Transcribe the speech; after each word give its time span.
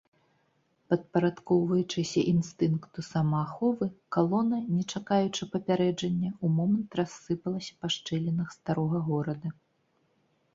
Падпарадкоўваючыся 0.91 2.21
інстынкту 2.31 2.99
самааховы, 3.09 3.89
калона, 4.17 4.57
не 4.79 4.83
чакаючы 4.95 5.43
папярэджання, 5.57 6.29
у 6.49 6.53
момант 6.57 6.99
рассыпалася 7.03 7.73
па 7.85 7.93
шчылінах 7.99 8.47
старога 8.59 8.97
горада. 9.13 9.49